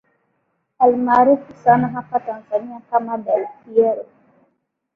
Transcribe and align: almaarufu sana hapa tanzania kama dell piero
almaarufu 0.79 1.53
sana 1.63 1.87
hapa 1.87 2.19
tanzania 2.19 2.81
kama 2.91 3.17
dell 3.17 3.47
piero 3.65 4.05